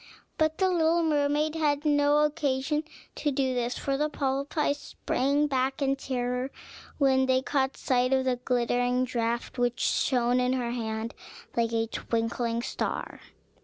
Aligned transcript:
But 0.39 0.57
the 0.57 0.67
little 0.67 1.03
mermaid 1.03 1.53
had 1.53 1.85
no 1.85 2.25
occasion 2.25 2.83
to 3.13 3.29
do 3.29 3.53
this, 3.53 3.77
for 3.77 3.97
the 3.97 4.09
polypi 4.09 4.75
sprang 4.75 5.45
back 5.45 5.79
in 5.79 5.95
terror 5.95 6.49
when 6.97 7.27
they 7.27 7.43
caught 7.43 7.77
sight 7.77 8.11
of 8.11 8.25
the 8.25 8.37
glittering 8.37 9.05
draught, 9.05 9.59
which 9.59 9.79
shone 9.79 10.39
in 10.39 10.53
her 10.53 10.71
hand 10.71 11.13
like 11.55 11.71
a 11.71 11.85
twinkling 11.85 12.63
star. 12.63 13.19